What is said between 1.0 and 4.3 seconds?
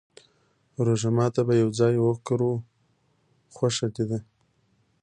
ماته به يو ځای وکرو، خوښه دې ده؟